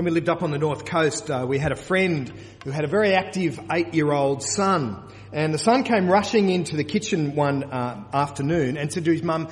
when 0.00 0.06
we 0.06 0.12
lived 0.12 0.30
up 0.30 0.42
on 0.42 0.50
the 0.50 0.56
north 0.56 0.86
coast, 0.86 1.30
uh, 1.30 1.44
we 1.46 1.58
had 1.58 1.72
a 1.72 1.76
friend 1.76 2.32
who 2.64 2.70
had 2.70 2.84
a 2.84 2.86
very 2.86 3.12
active 3.12 3.60
eight-year-old 3.70 4.42
son. 4.42 5.06
And 5.30 5.52
the 5.52 5.58
son 5.58 5.82
came 5.82 6.08
rushing 6.08 6.48
into 6.48 6.74
the 6.74 6.84
kitchen 6.84 7.34
one 7.34 7.64
uh, 7.64 8.02
afternoon 8.10 8.78
and 8.78 8.90
said 8.90 9.04
to 9.04 9.12
his 9.12 9.22
mum, 9.22 9.48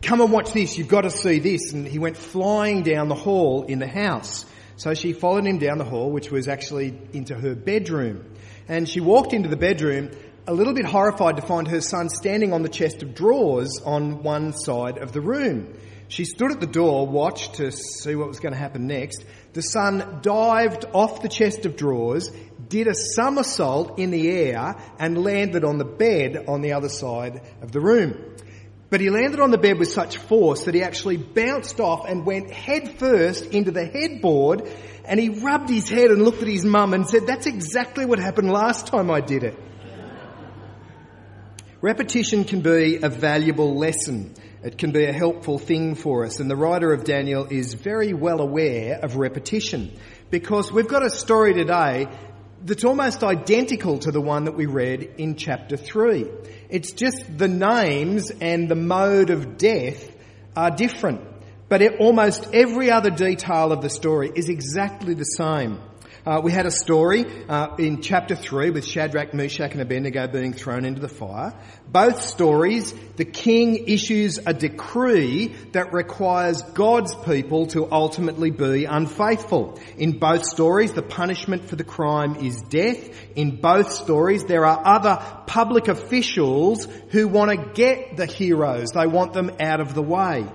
come 0.00 0.22
and 0.22 0.32
watch 0.32 0.54
this, 0.54 0.78
you've 0.78 0.88
got 0.88 1.02
to 1.02 1.10
see 1.10 1.38
this. 1.38 1.74
And 1.74 1.86
he 1.86 1.98
went 1.98 2.16
flying 2.16 2.82
down 2.82 3.08
the 3.08 3.14
hall 3.14 3.64
in 3.64 3.78
the 3.78 3.86
house. 3.86 4.46
So 4.76 4.94
she 4.94 5.12
followed 5.12 5.44
him 5.44 5.58
down 5.58 5.76
the 5.76 5.84
hall, 5.84 6.10
which 6.10 6.30
was 6.30 6.48
actually 6.48 6.98
into 7.12 7.34
her 7.34 7.54
bedroom. 7.54 8.24
And 8.68 8.88
she 8.88 9.00
walked 9.00 9.34
into 9.34 9.50
the 9.50 9.58
bedroom 9.58 10.12
a 10.46 10.52
little 10.54 10.74
bit 10.74 10.84
horrified 10.84 11.36
to 11.36 11.42
find 11.42 11.68
her 11.68 11.80
son 11.80 12.08
standing 12.08 12.52
on 12.52 12.62
the 12.62 12.68
chest 12.68 13.02
of 13.02 13.14
drawers 13.14 13.80
on 13.84 14.22
one 14.22 14.52
side 14.52 14.98
of 14.98 15.12
the 15.12 15.20
room. 15.20 15.72
She 16.08 16.24
stood 16.24 16.50
at 16.50 16.60
the 16.60 16.66
door, 16.66 17.06
watched 17.06 17.54
to 17.54 17.70
see 17.70 18.16
what 18.16 18.28
was 18.28 18.40
going 18.40 18.52
to 18.52 18.58
happen 18.58 18.88
next. 18.88 19.24
The 19.52 19.62
son 19.62 20.18
dived 20.22 20.84
off 20.92 21.22
the 21.22 21.28
chest 21.28 21.66
of 21.66 21.76
drawers, 21.76 22.30
did 22.68 22.88
a 22.88 22.94
somersault 22.94 23.98
in 23.98 24.10
the 24.10 24.28
air, 24.28 24.76
and 24.98 25.22
landed 25.22 25.64
on 25.64 25.78
the 25.78 25.84
bed 25.84 26.46
on 26.48 26.62
the 26.62 26.72
other 26.72 26.88
side 26.88 27.42
of 27.62 27.70
the 27.70 27.80
room. 27.80 28.16
But 28.90 29.00
he 29.00 29.08
landed 29.08 29.38
on 29.38 29.52
the 29.52 29.58
bed 29.58 29.78
with 29.78 29.88
such 29.88 30.16
force 30.16 30.64
that 30.64 30.74
he 30.74 30.82
actually 30.82 31.16
bounced 31.16 31.78
off 31.78 32.06
and 32.08 32.26
went 32.26 32.50
headfirst 32.50 33.44
into 33.46 33.70
the 33.70 33.86
headboard 33.86 34.68
and 35.04 35.18
he 35.18 35.28
rubbed 35.28 35.68
his 35.68 35.88
head 35.88 36.10
and 36.10 36.22
looked 36.22 36.42
at 36.42 36.48
his 36.48 36.64
mum 36.64 36.92
and 36.92 37.08
said, 37.08 37.26
that's 37.26 37.46
exactly 37.46 38.04
what 38.04 38.18
happened 38.18 38.50
last 38.50 38.88
time 38.88 39.10
I 39.10 39.20
did 39.20 39.44
it. 39.44 39.56
Repetition 41.82 42.44
can 42.44 42.60
be 42.60 42.98
a 43.02 43.08
valuable 43.08 43.74
lesson. 43.74 44.34
It 44.62 44.76
can 44.76 44.92
be 44.92 45.06
a 45.06 45.14
helpful 45.14 45.58
thing 45.58 45.94
for 45.94 46.26
us. 46.26 46.38
And 46.38 46.50
the 46.50 46.56
writer 46.56 46.92
of 46.92 47.04
Daniel 47.04 47.46
is 47.50 47.72
very 47.72 48.12
well 48.12 48.42
aware 48.42 48.98
of 49.02 49.16
repetition 49.16 49.98
because 50.28 50.70
we've 50.70 50.86
got 50.86 51.06
a 51.06 51.08
story 51.08 51.54
today 51.54 52.06
that's 52.62 52.84
almost 52.84 53.24
identical 53.24 53.98
to 54.00 54.10
the 54.10 54.20
one 54.20 54.44
that 54.44 54.56
we 54.56 54.66
read 54.66 55.14
in 55.16 55.36
chapter 55.36 55.78
3. 55.78 56.26
It's 56.68 56.92
just 56.92 57.24
the 57.38 57.48
names 57.48 58.30
and 58.30 58.68
the 58.68 58.76
mode 58.76 59.30
of 59.30 59.56
death 59.56 60.14
are 60.54 60.70
different. 60.70 61.22
But 61.70 61.80
it, 61.80 61.98
almost 61.98 62.50
every 62.52 62.90
other 62.90 63.08
detail 63.08 63.72
of 63.72 63.80
the 63.80 63.88
story 63.88 64.30
is 64.36 64.50
exactly 64.50 65.14
the 65.14 65.24
same. 65.24 65.80
Uh, 66.26 66.40
we 66.42 66.52
had 66.52 66.66
a 66.66 66.70
story 66.70 67.24
uh, 67.48 67.76
in 67.76 68.02
chapter 68.02 68.36
3 68.36 68.70
with 68.70 68.84
Shadrach, 68.84 69.32
Meshach 69.32 69.72
and 69.72 69.80
Abednego 69.80 70.28
being 70.28 70.52
thrown 70.52 70.84
into 70.84 71.00
the 71.00 71.08
fire. 71.08 71.54
Both 71.88 72.22
stories, 72.22 72.92
the 73.16 73.24
king 73.24 73.88
issues 73.88 74.38
a 74.38 74.52
decree 74.52 75.54
that 75.72 75.92
requires 75.92 76.62
God's 76.62 77.14
people 77.14 77.68
to 77.68 77.90
ultimately 77.90 78.50
be 78.50 78.84
unfaithful. 78.84 79.80
In 79.96 80.18
both 80.18 80.44
stories, 80.44 80.92
the 80.92 81.02
punishment 81.02 81.64
for 81.64 81.76
the 81.76 81.84
crime 81.84 82.36
is 82.36 82.60
death. 82.62 83.08
In 83.34 83.56
both 83.56 83.90
stories, 83.90 84.44
there 84.44 84.66
are 84.66 84.82
other 84.84 85.22
public 85.46 85.88
officials 85.88 86.86
who 87.10 87.28
want 87.28 87.50
to 87.50 87.72
get 87.72 88.16
the 88.16 88.26
heroes. 88.26 88.90
They 88.90 89.06
want 89.06 89.32
them 89.32 89.52
out 89.58 89.80
of 89.80 89.94
the 89.94 90.02
way. 90.02 90.46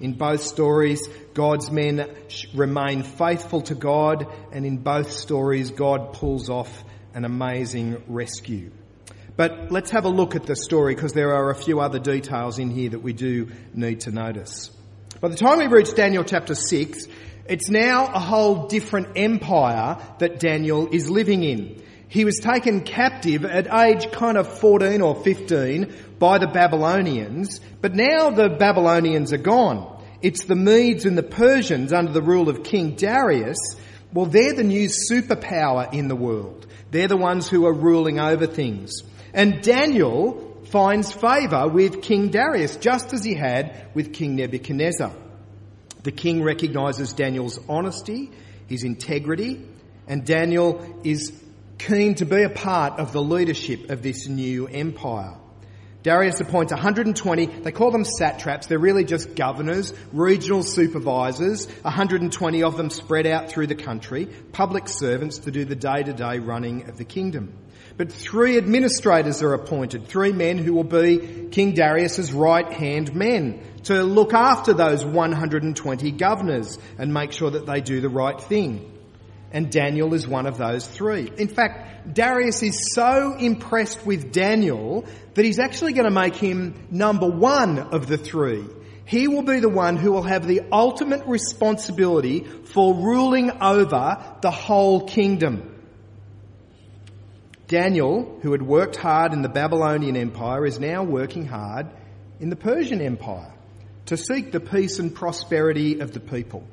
In 0.00 0.12
both 0.12 0.42
stories, 0.42 1.06
God's 1.34 1.70
men 1.70 2.08
remain 2.54 3.02
faithful 3.02 3.62
to 3.62 3.74
God, 3.74 4.26
and 4.52 4.64
in 4.64 4.78
both 4.78 5.10
stories, 5.10 5.70
God 5.70 6.12
pulls 6.12 6.48
off 6.48 6.84
an 7.14 7.24
amazing 7.24 8.02
rescue. 8.06 8.70
But 9.36 9.70
let's 9.70 9.90
have 9.90 10.04
a 10.04 10.08
look 10.08 10.34
at 10.34 10.46
the 10.46 10.56
story 10.56 10.94
because 10.94 11.12
there 11.12 11.32
are 11.32 11.50
a 11.50 11.54
few 11.54 11.80
other 11.80 11.98
details 11.98 12.58
in 12.58 12.70
here 12.70 12.90
that 12.90 13.00
we 13.00 13.12
do 13.12 13.50
need 13.72 14.00
to 14.00 14.10
notice. 14.10 14.70
By 15.20 15.28
the 15.28 15.36
time 15.36 15.58
we 15.58 15.66
reach 15.66 15.94
Daniel 15.94 16.24
chapter 16.24 16.54
6, 16.54 17.06
it's 17.48 17.68
now 17.68 18.06
a 18.12 18.18
whole 18.18 18.66
different 18.66 19.16
empire 19.16 19.96
that 20.18 20.38
Daniel 20.38 20.88
is 20.92 21.08
living 21.08 21.42
in. 21.42 21.82
He 22.08 22.24
was 22.24 22.38
taken 22.38 22.82
captive 22.82 23.44
at 23.44 23.72
age 23.72 24.10
kind 24.12 24.38
of 24.38 24.58
14 24.58 25.02
or 25.02 25.14
15 25.14 25.94
by 26.18 26.38
the 26.38 26.46
Babylonians, 26.46 27.60
but 27.80 27.94
now 27.94 28.30
the 28.30 28.48
Babylonians 28.48 29.32
are 29.32 29.38
gone. 29.38 29.97
It's 30.20 30.44
the 30.44 30.56
Medes 30.56 31.04
and 31.04 31.16
the 31.16 31.22
Persians 31.22 31.92
under 31.92 32.12
the 32.12 32.22
rule 32.22 32.48
of 32.48 32.64
King 32.64 32.96
Darius. 32.96 33.58
Well, 34.12 34.26
they're 34.26 34.54
the 34.54 34.64
new 34.64 34.88
superpower 34.88 35.92
in 35.92 36.08
the 36.08 36.16
world. 36.16 36.66
They're 36.90 37.08
the 37.08 37.16
ones 37.16 37.48
who 37.48 37.66
are 37.66 37.72
ruling 37.72 38.18
over 38.18 38.46
things. 38.46 39.02
And 39.32 39.62
Daniel 39.62 40.62
finds 40.70 41.12
favour 41.12 41.68
with 41.68 42.02
King 42.02 42.30
Darius, 42.30 42.76
just 42.76 43.12
as 43.12 43.22
he 43.22 43.34
had 43.34 43.88
with 43.94 44.12
King 44.12 44.36
Nebuchadnezzar. 44.36 45.12
The 46.02 46.12
king 46.12 46.42
recognises 46.42 47.12
Daniel's 47.12 47.60
honesty, 47.68 48.30
his 48.66 48.84
integrity, 48.84 49.64
and 50.06 50.24
Daniel 50.24 51.00
is 51.04 51.32
keen 51.78 52.14
to 52.16 52.24
be 52.24 52.42
a 52.42 52.50
part 52.50 52.98
of 52.98 53.12
the 53.12 53.22
leadership 53.22 53.90
of 53.90 54.02
this 54.02 54.26
new 54.26 54.66
empire. 54.66 55.36
Darius 56.04 56.40
appoints 56.40 56.72
120, 56.72 57.46
they 57.46 57.72
call 57.72 57.90
them 57.90 58.04
satraps, 58.04 58.68
they're 58.68 58.78
really 58.78 59.04
just 59.04 59.34
governors, 59.34 59.92
regional 60.12 60.62
supervisors, 60.62 61.66
120 61.82 62.62
of 62.62 62.76
them 62.76 62.88
spread 62.90 63.26
out 63.26 63.50
through 63.50 63.66
the 63.66 63.74
country, 63.74 64.26
public 64.52 64.88
servants 64.88 65.38
to 65.38 65.50
do 65.50 65.64
the 65.64 65.74
day 65.74 66.04
to 66.04 66.12
day 66.12 66.38
running 66.38 66.88
of 66.88 66.98
the 66.98 67.04
kingdom. 67.04 67.52
But 67.96 68.12
three 68.12 68.56
administrators 68.56 69.42
are 69.42 69.54
appointed, 69.54 70.06
three 70.06 70.30
men 70.30 70.56
who 70.58 70.72
will 70.72 70.84
be 70.84 71.48
King 71.50 71.74
Darius's 71.74 72.32
right 72.32 72.72
hand 72.72 73.12
men 73.16 73.60
to 73.84 74.04
look 74.04 74.34
after 74.34 74.72
those 74.72 75.04
120 75.04 76.12
governors 76.12 76.78
and 76.96 77.12
make 77.12 77.32
sure 77.32 77.50
that 77.50 77.66
they 77.66 77.80
do 77.80 78.00
the 78.00 78.08
right 78.08 78.40
thing. 78.40 78.97
And 79.50 79.70
Daniel 79.70 80.12
is 80.12 80.28
one 80.28 80.46
of 80.46 80.58
those 80.58 80.86
three. 80.86 81.30
In 81.36 81.48
fact, 81.48 82.12
Darius 82.14 82.62
is 82.62 82.92
so 82.94 83.34
impressed 83.34 84.04
with 84.04 84.32
Daniel 84.32 85.06
that 85.34 85.44
he's 85.44 85.58
actually 85.58 85.94
going 85.94 86.04
to 86.04 86.10
make 86.10 86.36
him 86.36 86.86
number 86.90 87.28
one 87.28 87.78
of 87.78 88.06
the 88.06 88.18
three. 88.18 88.64
He 89.06 89.26
will 89.26 89.42
be 89.42 89.58
the 89.60 89.70
one 89.70 89.96
who 89.96 90.12
will 90.12 90.22
have 90.22 90.46
the 90.46 90.62
ultimate 90.70 91.26
responsibility 91.26 92.40
for 92.44 92.94
ruling 92.94 93.50
over 93.62 94.22
the 94.42 94.50
whole 94.50 95.06
kingdom. 95.06 95.76
Daniel, 97.68 98.38
who 98.42 98.52
had 98.52 98.62
worked 98.62 98.96
hard 98.96 99.32
in 99.32 99.40
the 99.40 99.48
Babylonian 99.48 100.16
Empire, 100.16 100.66
is 100.66 100.78
now 100.78 101.04
working 101.04 101.46
hard 101.46 101.86
in 102.38 102.50
the 102.50 102.56
Persian 102.56 103.00
Empire 103.00 103.52
to 104.06 104.16
seek 104.16 104.52
the 104.52 104.60
peace 104.60 104.98
and 104.98 105.14
prosperity 105.14 106.00
of 106.00 106.12
the 106.12 106.20
people. 106.20 106.66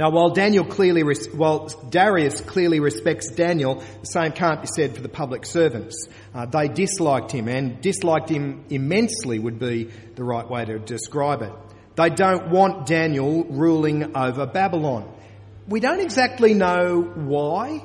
Now, 0.00 0.08
while 0.08 0.30
Daniel 0.30 0.64
clearly, 0.64 1.02
while 1.02 1.68
Darius 1.90 2.40
clearly 2.40 2.80
respects 2.80 3.32
Daniel, 3.32 3.84
the 4.00 4.06
same 4.06 4.32
can't 4.32 4.62
be 4.62 4.66
said 4.66 4.96
for 4.96 5.02
the 5.02 5.10
public 5.10 5.44
servants. 5.44 6.08
Uh, 6.34 6.46
they 6.46 6.68
disliked 6.68 7.32
him, 7.32 7.48
and 7.48 7.82
disliked 7.82 8.30
him 8.30 8.64
immensely 8.70 9.38
would 9.38 9.58
be 9.58 9.90
the 10.14 10.24
right 10.24 10.48
way 10.48 10.64
to 10.64 10.78
describe 10.78 11.42
it. 11.42 11.52
They 11.96 12.08
don't 12.08 12.48
want 12.48 12.86
Daniel 12.86 13.44
ruling 13.44 14.16
over 14.16 14.46
Babylon. 14.46 15.06
We 15.68 15.80
don't 15.80 16.00
exactly 16.00 16.54
know 16.54 17.02
why. 17.02 17.84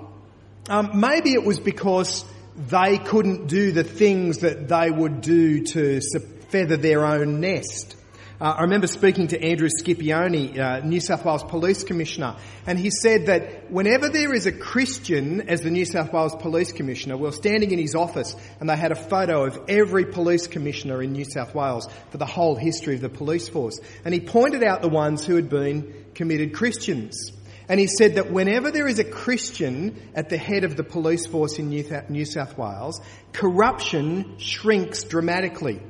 Um, 0.70 0.98
maybe 0.98 1.34
it 1.34 1.44
was 1.44 1.60
because 1.60 2.24
they 2.56 2.98
couldn't 2.98 3.48
do 3.48 3.74
the 3.74 3.84
things 3.84 4.38
that 4.38 4.70
they 4.70 4.90
would 4.90 5.20
do 5.20 5.64
to 5.66 6.00
feather 6.48 6.78
their 6.78 7.06
own 7.06 7.42
nest. 7.42 7.98
Uh, 8.40 8.54
I 8.58 8.64
remember 8.64 8.88
speaking 8.88 9.28
to 9.28 9.42
Andrew 9.42 9.70
Scipione, 9.70 10.60
uh, 10.60 10.86
New 10.86 11.00
South 11.00 11.24
Wales 11.24 11.44
Police 11.46 11.86
Commissioner, 11.86 12.36
and 12.68 12.78
he 12.78 12.90
said 12.90 13.28
that 13.28 13.72
whenever 13.72 14.10
there 14.10 14.34
is 14.34 14.46
a 14.46 14.52
Christian 14.52 15.48
as 15.48 15.62
the 15.62 15.72
New 15.72 15.86
South 15.86 16.12
Wales 16.12 16.36
Police 16.36 16.74
Commissioner, 16.74 17.16
we 17.16 17.30
are 17.30 17.32
standing 17.32 17.72
in 17.72 17.80
his 17.80 17.96
office 17.96 18.36
and 18.60 18.70
they 18.70 18.76
had 18.76 18.92
a 18.92 18.96
photo 18.96 19.46
of 19.46 19.58
every 19.70 20.04
police 20.04 20.48
commissioner 20.48 21.02
in 21.02 21.14
New 21.14 21.24
South 21.24 21.56
Wales 21.56 21.88
for 22.10 22.18
the 22.18 22.26
whole 22.26 22.56
history 22.56 22.96
of 22.96 23.02
the 23.02 23.08
police 23.08 23.48
force. 23.48 23.80
And 24.04 24.14
he 24.14 24.20
pointed 24.20 24.66
out 24.66 24.82
the 24.82 24.90
ones 24.90 25.26
who 25.26 25.36
had 25.36 25.50
been 25.50 25.94
committed 26.14 26.54
Christians. 26.54 27.32
And 27.70 27.80
he 27.80 27.88
said 27.88 28.16
that 28.16 28.32
whenever 28.32 28.70
there 28.70 28.88
is 28.88 29.00
a 29.00 29.06
Christian 29.06 30.12
at 30.14 30.28
the 30.28 30.38
head 30.38 30.66
of 30.66 30.76
the 30.76 30.84
police 30.84 31.26
force 31.26 31.58
in 31.58 31.70
New 31.70 32.26
South 32.26 32.58
Wales, 32.58 33.00
corruption 33.32 34.38
shrinks 34.40 35.06
dramatically. 35.06 35.82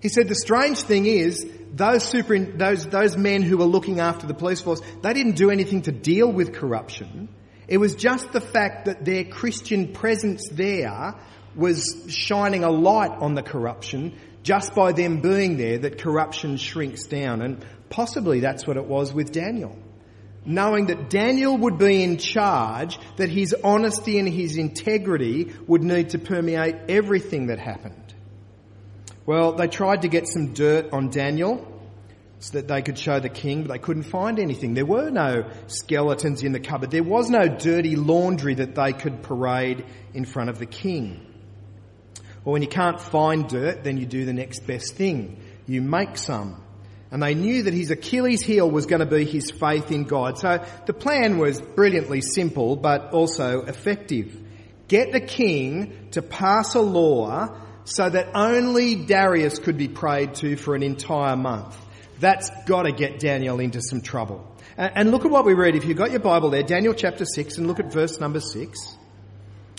He 0.00 0.10
said 0.10 0.28
the 0.28 0.34
strange 0.34 0.82
thing 0.82 1.06
is 1.06 1.44
those, 1.76 2.04
super, 2.04 2.38
those, 2.38 2.86
those 2.86 3.16
men 3.16 3.42
who 3.42 3.58
were 3.58 3.66
looking 3.66 4.00
after 4.00 4.26
the 4.26 4.34
police 4.34 4.60
force, 4.60 4.80
they 5.02 5.12
didn't 5.12 5.36
do 5.36 5.50
anything 5.50 5.82
to 5.82 5.92
deal 5.92 6.30
with 6.32 6.54
corruption. 6.54 7.28
It 7.68 7.78
was 7.78 7.94
just 7.94 8.32
the 8.32 8.40
fact 8.40 8.86
that 8.86 9.04
their 9.04 9.24
Christian 9.24 9.92
presence 9.92 10.48
there 10.50 11.14
was 11.54 12.06
shining 12.08 12.64
a 12.64 12.70
light 12.70 13.10
on 13.10 13.34
the 13.34 13.42
corruption 13.42 14.18
just 14.42 14.74
by 14.74 14.92
them 14.92 15.20
being 15.20 15.56
there 15.56 15.78
that 15.78 15.98
corruption 15.98 16.56
shrinks 16.56 17.06
down. 17.06 17.42
And 17.42 17.64
possibly 17.90 18.40
that's 18.40 18.66
what 18.66 18.76
it 18.76 18.86
was 18.86 19.12
with 19.12 19.32
Daniel. 19.32 19.76
Knowing 20.46 20.86
that 20.86 21.10
Daniel 21.10 21.58
would 21.58 21.76
be 21.76 22.04
in 22.04 22.18
charge, 22.18 22.98
that 23.16 23.28
his 23.28 23.54
honesty 23.64 24.18
and 24.18 24.28
his 24.28 24.56
integrity 24.56 25.52
would 25.66 25.82
need 25.82 26.10
to 26.10 26.18
permeate 26.18 26.76
everything 26.88 27.48
that 27.48 27.58
happened. 27.58 28.14
Well, 29.26 29.52
they 29.52 29.66
tried 29.66 30.02
to 30.02 30.08
get 30.08 30.28
some 30.28 30.54
dirt 30.54 30.92
on 30.92 31.10
Daniel. 31.10 31.66
so 32.38 32.58
that 32.58 32.68
they 32.68 32.82
could 32.82 32.98
show 32.98 33.18
the 33.18 33.28
king, 33.28 33.62
but 33.62 33.72
they 33.72 33.78
couldn't 33.78 34.02
find 34.02 34.38
anything. 34.38 34.74
There 34.74 34.84
were 34.86 35.10
no 35.10 35.50
skeletons 35.68 36.42
in 36.42 36.52
the 36.52 36.60
cupboard. 36.60 36.90
There 36.90 37.02
was 37.02 37.30
no 37.30 37.48
dirty 37.48 37.96
laundry 37.96 38.54
that 38.54 38.74
they 38.74 38.92
could 38.92 39.22
parade 39.22 39.84
in 40.12 40.26
front 40.26 40.50
of 40.50 40.58
the 40.58 40.66
king. 40.66 41.20
Well, 42.44 42.52
when 42.52 42.62
you 42.62 42.68
can't 42.68 43.00
find 43.00 43.48
dirt, 43.48 43.84
then 43.84 43.96
you 43.96 44.06
do 44.06 44.24
the 44.24 44.34
next 44.34 44.66
best 44.66 44.94
thing. 44.94 45.40
You 45.66 45.80
make 45.80 46.18
some. 46.18 46.62
And 47.10 47.22
they 47.22 47.34
knew 47.34 47.62
that 47.62 47.72
his 47.72 47.90
Achilles 47.90 48.42
heel 48.42 48.70
was 48.70 48.84
going 48.86 49.00
to 49.00 49.06
be 49.06 49.24
his 49.24 49.50
faith 49.50 49.90
in 49.90 50.04
God. 50.04 50.38
So 50.38 50.64
the 50.86 50.92
plan 50.92 51.38
was 51.38 51.60
brilliantly 51.60 52.20
simple, 52.20 52.76
but 52.76 53.12
also 53.12 53.62
effective. 53.62 54.38
Get 54.88 55.12
the 55.12 55.20
king 55.20 56.08
to 56.12 56.22
pass 56.22 56.74
a 56.74 56.80
law 56.80 57.56
so 57.86 58.10
that 58.10 58.30
only 58.34 58.96
Darius 58.96 59.58
could 59.58 59.78
be 59.78 59.88
prayed 59.88 60.34
to 60.36 60.56
for 60.56 60.74
an 60.74 60.82
entire 60.82 61.36
month. 61.36 61.76
That's 62.18 62.50
got 62.64 62.82
to 62.82 62.92
get 62.92 63.20
Daniel 63.20 63.60
into 63.60 63.80
some 63.80 64.00
trouble. 64.00 64.44
And 64.76 65.10
look 65.10 65.24
at 65.24 65.30
what 65.30 65.44
we 65.44 65.54
read. 65.54 65.76
If 65.76 65.84
you've 65.84 65.96
got 65.96 66.10
your 66.10 66.20
Bible 66.20 66.50
there, 66.50 66.62
Daniel 66.62 66.94
chapter 66.94 67.24
6, 67.24 67.58
and 67.58 67.66
look 67.66 67.78
at 67.78 67.92
verse 67.92 68.20
number 68.20 68.40
6. 68.40 68.95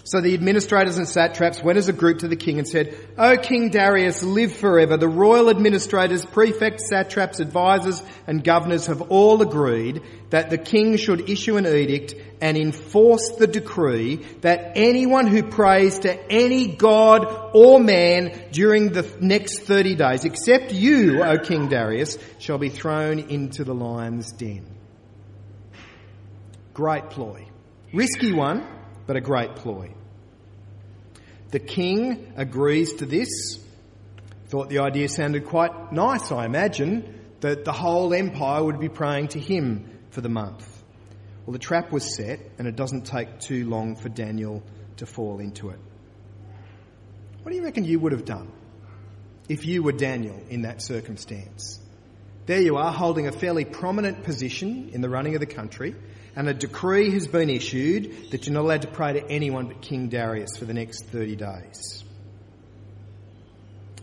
So 0.07 0.21
the 0.21 0.33
administrators 0.33 0.98
and 0.98 1.06
satraps 1.06 1.62
went 1.62 1.77
as 1.77 1.89
a 1.89 1.94
group 1.94 2.19
to 2.19 2.30
the 2.30 2.38
king 2.38 2.59
and 2.59 2.68
said, 2.68 2.98
O 3.18 3.36
King 3.36 3.71
Darius, 3.71 4.24
live 4.24 4.54
forever. 4.54 4.95
The 4.95 5.09
royal 5.09 5.50
administrators, 5.50 6.24
prefects, 6.24 6.88
satraps, 6.88 7.42
advisors, 7.42 8.01
and 8.25 8.42
governors 8.42 8.86
have 8.86 9.01
all 9.01 9.42
agreed 9.42 10.01
that 10.30 10.50
the 10.50 10.57
king 10.57 10.95
should 10.95 11.30
issue 11.30 11.57
an 11.57 11.68
edict 11.68 12.15
and 12.39 12.56
enforce 12.56 13.36
the 13.38 13.48
decree 13.48 14.25
that 14.39 14.77
anyone 14.77 15.27
who 15.27 15.44
prays 15.44 16.00
to 16.00 16.31
any 16.31 16.68
god 16.68 17.51
or 17.53 17.77
man 17.77 18.31
during 18.53 18.94
the 18.94 19.06
next 19.19 19.60
30 19.63 19.95
days, 19.95 20.24
except 20.24 20.71
you, 20.71 21.21
O 21.21 21.38
King 21.38 21.68
Darius, 21.68 22.18
shall 22.39 22.57
be 22.57 22.69
thrown 22.69 23.19
into 23.19 23.65
the 23.65 23.75
lion's 23.75 24.31
den. 24.31 24.74
Great 26.74 27.10
ploy. 27.10 27.45
Risky 27.94 28.31
one, 28.31 28.65
but 29.06 29.18
a 29.18 29.21
great 29.21 29.57
ploy. 29.57 29.97
The 31.50 31.60
king 31.60 32.34
agrees 32.36 32.94
to 32.96 33.06
this. 33.06 33.60
Thought 34.48 34.70
the 34.70 34.80
idea 34.80 35.10
sounded 35.10 35.46
quite 35.46 35.92
nice, 35.92 36.32
I 36.32 36.46
imagine, 36.46 37.22
that 37.42 37.66
the 37.66 37.72
whole 37.72 38.14
empire 38.14 38.64
would 38.64 38.80
be 38.80 38.90
praying 38.90 39.30
to 39.30 39.40
him 39.40 39.90
for 40.12 40.22
the 40.22 40.30
month. 40.30 40.68
Well, 41.46 41.54
the 41.54 41.60
trap 41.60 41.92
was 41.92 42.16
set, 42.16 42.40
and 42.58 42.68
it 42.68 42.76
doesn't 42.76 43.06
take 43.06 43.40
too 43.40 43.70
long 43.70 43.96
for 43.96 44.10
Daniel 44.10 44.64
to 44.98 45.06
fall 45.06 45.40
into 45.40 45.70
it. 45.70 45.80
What 47.44 47.52
do 47.52 47.58
you 47.58 47.64
reckon 47.64 47.86
you 47.86 48.00
would 48.00 48.12
have 48.12 48.26
done 48.26 48.52
if 49.48 49.66
you 49.66 49.84
were 49.84 49.94
Daniel 49.94 50.38
in 50.50 50.64
that 50.64 50.82
circumstance? 50.82 51.80
There 52.48 52.62
you 52.62 52.78
are, 52.78 52.94
holding 52.94 53.28
a 53.28 53.34
fairly 53.34 53.66
prominent 53.66 54.24
position 54.24 54.92
in 54.94 55.02
the 55.02 55.10
running 55.10 55.36
of 55.36 55.42
the 55.42 55.46
country, 55.46 55.94
and 56.34 56.48
a 56.48 56.54
decree 56.54 57.12
has 57.12 57.28
been 57.28 57.50
issued 57.50 58.32
that 58.32 58.48
you're 58.48 58.54
not 58.54 58.62
allowed 58.62 58.84
to 58.84 58.88
pray 58.88 59.12
to 59.20 59.30
anyone 59.30 59.68
but 59.68 59.82
King 59.82 60.08
Darius 60.08 60.52
for 60.58 60.64
the 60.64 60.74
next 60.74 61.08
30 61.08 61.36
days. 61.36 62.06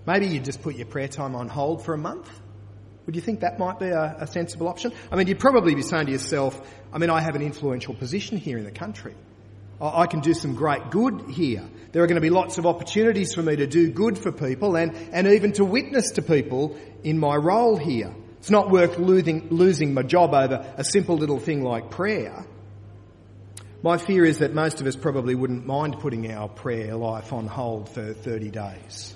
Maybe 0.06 0.26
you 0.26 0.40
just 0.40 0.60
put 0.60 0.76
your 0.76 0.84
prayer 0.84 1.08
time 1.08 1.34
on 1.34 1.48
hold 1.48 1.86
for 1.86 1.94
a 1.94 1.98
month. 1.98 2.28
Would 3.06 3.16
you 3.16 3.22
think 3.22 3.40
that 3.40 3.58
might 3.58 3.78
be 3.78 3.86
a, 3.86 4.16
a, 4.20 4.26
sensible 4.26 4.68
option? 4.68 4.92
I 5.10 5.16
mean, 5.16 5.26
you'd 5.26 5.38
probably 5.40 5.74
be 5.74 5.80
saying 5.80 6.04
to 6.06 6.12
yourself, 6.12 6.60
I 6.92 6.98
mean, 6.98 7.08
I 7.08 7.22
have 7.22 7.36
an 7.36 7.42
influential 7.42 7.94
position 7.94 8.36
here 8.36 8.58
in 8.58 8.64
the 8.64 8.70
country. 8.70 9.14
I, 9.80 10.02
I 10.02 10.06
can 10.06 10.20
do 10.20 10.34
some 10.34 10.54
great 10.54 10.90
good 10.90 11.30
here. 11.30 11.64
There 11.92 12.02
are 12.02 12.06
going 12.06 12.16
to 12.16 12.20
be 12.20 12.28
lots 12.28 12.58
of 12.58 12.66
opportunities 12.66 13.32
for 13.32 13.42
me 13.42 13.56
to 13.56 13.66
do 13.66 13.90
good 13.90 14.18
for 14.18 14.32
people 14.32 14.76
and, 14.76 14.94
and 15.12 15.28
even 15.28 15.52
to 15.52 15.64
witness 15.64 16.10
to 16.12 16.22
people 16.22 16.76
in 17.02 17.18
my 17.18 17.36
role 17.36 17.78
here. 17.78 18.14
It's 18.44 18.50
not 18.50 18.70
worth 18.70 18.98
losing, 18.98 19.48
losing 19.48 19.94
my 19.94 20.02
job 20.02 20.34
over 20.34 20.74
a 20.76 20.84
simple 20.84 21.16
little 21.16 21.38
thing 21.38 21.62
like 21.62 21.88
prayer. 21.90 22.44
My 23.82 23.96
fear 23.96 24.22
is 24.22 24.40
that 24.40 24.52
most 24.52 24.82
of 24.82 24.86
us 24.86 24.96
probably 24.96 25.34
wouldn't 25.34 25.66
mind 25.66 25.98
putting 26.00 26.30
our 26.30 26.50
prayer 26.50 26.94
life 26.94 27.32
on 27.32 27.46
hold 27.46 27.88
for 27.88 28.12
30 28.12 28.50
days. 28.50 29.14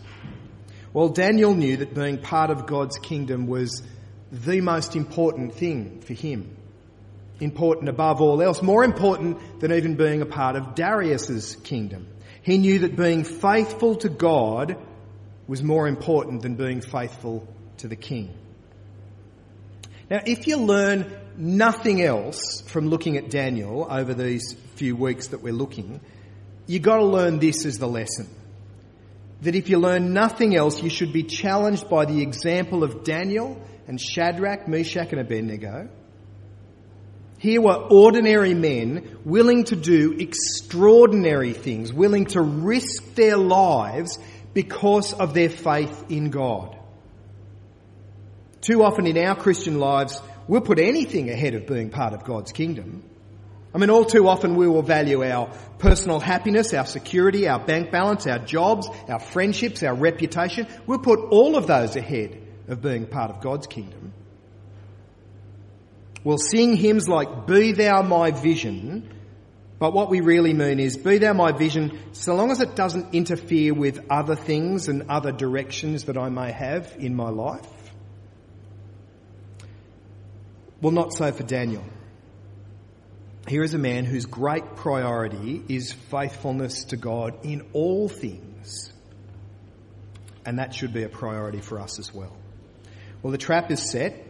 Well, 0.94 1.10
Daniel 1.10 1.54
knew 1.54 1.76
that 1.76 1.94
being 1.94 2.16
part 2.16 2.48
of 2.48 2.64
God's 2.64 2.96
kingdom 2.96 3.46
was 3.46 3.82
the 4.32 4.62
most 4.62 4.96
important 4.96 5.54
thing 5.56 6.00
for 6.00 6.14
him. 6.14 6.56
Important 7.38 7.90
above 7.90 8.22
all 8.22 8.40
else, 8.40 8.62
more 8.62 8.82
important 8.82 9.60
than 9.60 9.74
even 9.74 9.96
being 9.96 10.22
a 10.22 10.26
part 10.26 10.56
of 10.56 10.74
Darius's 10.74 11.54
kingdom. 11.54 12.06
He 12.40 12.56
knew 12.56 12.78
that 12.78 12.96
being 12.96 13.24
faithful 13.24 13.96
to 13.96 14.08
God 14.08 14.78
was 15.46 15.62
more 15.62 15.86
important 15.86 16.40
than 16.40 16.54
being 16.54 16.80
faithful 16.80 17.46
to 17.76 17.88
the 17.88 17.96
king. 17.96 18.34
Now, 20.10 20.20
if 20.24 20.46
you 20.46 20.56
learn 20.56 21.12
nothing 21.36 22.02
else 22.02 22.62
from 22.66 22.88
looking 22.88 23.16
at 23.16 23.30
Daniel 23.30 23.86
over 23.90 24.14
these 24.14 24.54
few 24.76 24.96
weeks 24.96 25.28
that 25.28 25.42
we're 25.42 25.52
looking, 25.52 26.00
you've 26.66 26.82
got 26.82 26.96
to 26.96 27.04
learn 27.04 27.38
this 27.38 27.66
as 27.66 27.78
the 27.78 27.88
lesson. 27.88 28.28
That 29.42 29.54
if 29.54 29.68
you 29.68 29.78
learn 29.78 30.14
nothing 30.14 30.56
else, 30.56 30.82
you 30.82 30.90
should 30.90 31.12
be 31.12 31.24
challenged 31.24 31.90
by 31.90 32.06
the 32.06 32.22
example 32.22 32.82
of 32.82 33.04
Daniel 33.04 33.62
and 33.86 34.00
Shadrach, 34.00 34.66
Meshach, 34.66 35.12
and 35.12 35.20
Abednego. 35.20 35.88
Here 37.38 37.60
were 37.60 37.76
ordinary 37.76 38.54
men 38.54 39.18
willing 39.24 39.64
to 39.64 39.76
do 39.76 40.16
extraordinary 40.18 41.52
things, 41.52 41.92
willing 41.92 42.26
to 42.26 42.40
risk 42.40 43.14
their 43.14 43.36
lives 43.36 44.18
because 44.54 45.12
of 45.12 45.34
their 45.34 45.50
faith 45.50 46.06
in 46.08 46.30
God. 46.30 46.77
Too 48.60 48.82
often 48.82 49.06
in 49.06 49.16
our 49.18 49.36
Christian 49.36 49.78
lives, 49.78 50.20
we'll 50.46 50.60
put 50.60 50.78
anything 50.78 51.30
ahead 51.30 51.54
of 51.54 51.66
being 51.66 51.90
part 51.90 52.12
of 52.12 52.24
God's 52.24 52.52
kingdom. 52.52 53.02
I 53.74 53.78
mean, 53.78 53.90
all 53.90 54.04
too 54.04 54.26
often 54.26 54.56
we 54.56 54.66
will 54.66 54.82
value 54.82 55.22
our 55.22 55.52
personal 55.78 56.20
happiness, 56.20 56.72
our 56.72 56.86
security, 56.86 57.48
our 57.48 57.58
bank 57.60 57.90
balance, 57.90 58.26
our 58.26 58.38
jobs, 58.38 58.88
our 59.08 59.20
friendships, 59.20 59.82
our 59.82 59.94
reputation. 59.94 60.66
We'll 60.86 60.98
put 61.00 61.20
all 61.30 61.56
of 61.56 61.66
those 61.66 61.94
ahead 61.94 62.40
of 62.66 62.80
being 62.80 63.06
part 63.06 63.30
of 63.30 63.40
God's 63.40 63.66
kingdom. 63.66 64.14
We'll 66.24 66.38
sing 66.38 66.76
hymns 66.76 67.08
like, 67.08 67.46
Be 67.46 67.72
Thou 67.72 68.02
My 68.02 68.32
Vision, 68.32 69.14
but 69.78 69.92
what 69.92 70.10
we 70.10 70.20
really 70.20 70.52
mean 70.52 70.80
is, 70.80 70.96
Be 70.96 71.18
Thou 71.18 71.32
My 71.32 71.52
Vision, 71.52 71.98
so 72.12 72.34
long 72.34 72.50
as 72.50 72.60
it 72.60 72.74
doesn't 72.74 73.14
interfere 73.14 73.72
with 73.72 74.04
other 74.10 74.34
things 74.34 74.88
and 74.88 75.10
other 75.10 75.30
directions 75.30 76.04
that 76.04 76.18
I 76.18 76.28
may 76.30 76.50
have 76.50 76.96
in 76.98 77.14
my 77.14 77.28
life. 77.28 77.66
Well, 80.80 80.92
not 80.92 81.12
so 81.12 81.32
for 81.32 81.42
Daniel. 81.42 81.84
Here 83.48 83.62
is 83.62 83.74
a 83.74 83.78
man 83.78 84.04
whose 84.04 84.26
great 84.26 84.76
priority 84.76 85.62
is 85.68 85.92
faithfulness 85.92 86.84
to 86.84 86.96
God 86.96 87.44
in 87.44 87.66
all 87.72 88.08
things. 88.08 88.92
And 90.44 90.58
that 90.58 90.74
should 90.74 90.92
be 90.92 91.02
a 91.02 91.08
priority 91.08 91.60
for 91.60 91.80
us 91.80 91.98
as 91.98 92.14
well. 92.14 92.36
Well, 93.22 93.32
the 93.32 93.38
trap 93.38 93.70
is 93.70 93.90
set, 93.90 94.24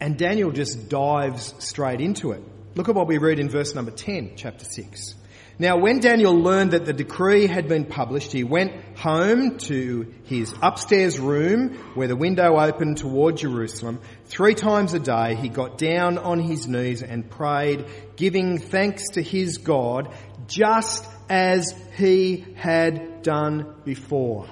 and 0.00 0.16
Daniel 0.16 0.52
just 0.52 0.88
dives 0.88 1.54
straight 1.58 2.00
into 2.00 2.32
it. 2.32 2.42
Look 2.74 2.88
at 2.88 2.94
what 2.94 3.06
we 3.06 3.18
read 3.18 3.38
in 3.38 3.50
verse 3.50 3.74
number 3.74 3.90
10, 3.90 4.32
chapter 4.36 4.64
6. 4.64 5.14
Now, 5.60 5.76
when 5.76 6.00
Daniel 6.00 6.32
learned 6.32 6.70
that 6.70 6.86
the 6.86 6.94
decree 6.94 7.46
had 7.46 7.68
been 7.68 7.84
published, 7.84 8.32
he 8.32 8.44
went 8.44 8.72
home 8.96 9.58
to 9.58 10.10
his 10.24 10.54
upstairs 10.62 11.20
room 11.20 11.74
where 11.92 12.08
the 12.08 12.16
window 12.16 12.58
opened 12.58 12.96
toward 12.96 13.36
Jerusalem. 13.36 14.00
Three 14.24 14.54
times 14.54 14.94
a 14.94 14.98
day 14.98 15.34
he 15.34 15.50
got 15.50 15.76
down 15.76 16.16
on 16.16 16.40
his 16.40 16.66
knees 16.66 17.02
and 17.02 17.28
prayed, 17.28 17.84
giving 18.16 18.56
thanks 18.56 19.02
to 19.10 19.22
his 19.22 19.58
God, 19.58 20.14
just 20.46 21.06
as 21.28 21.74
he 21.94 22.46
had 22.56 23.20
done 23.20 23.74
before. 23.84 24.48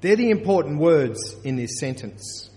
They're 0.00 0.14
the 0.14 0.30
important 0.30 0.78
words 0.78 1.34
in 1.42 1.56
this 1.56 1.80
sentence. 1.80 2.48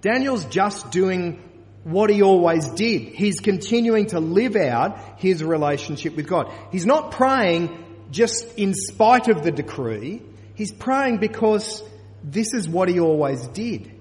Daniel's 0.00 0.44
just 0.44 0.92
doing 0.92 1.42
what 1.84 2.10
he 2.10 2.22
always 2.22 2.68
did. 2.70 3.02
He's 3.02 3.40
continuing 3.40 4.06
to 4.06 4.20
live 4.20 4.56
out 4.56 5.18
his 5.18 5.42
relationship 5.42 6.16
with 6.16 6.26
God. 6.26 6.52
He's 6.70 6.86
not 6.86 7.12
praying 7.12 7.84
just 8.10 8.58
in 8.58 8.74
spite 8.74 9.28
of 9.28 9.42
the 9.42 9.50
decree. 9.50 10.22
He's 10.54 10.72
praying 10.72 11.18
because 11.18 11.82
this 12.22 12.52
is 12.52 12.68
what 12.68 12.88
he 12.88 13.00
always 13.00 13.46
did. 13.48 13.92